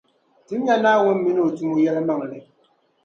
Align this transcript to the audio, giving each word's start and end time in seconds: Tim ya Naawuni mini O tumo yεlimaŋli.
Tim 0.47 0.65
ya 0.67 0.75
Naawuni 0.81 1.21
mini 1.23 1.39
O 1.47 1.49
tumo 1.57 1.75
yεlimaŋli. 1.85 2.39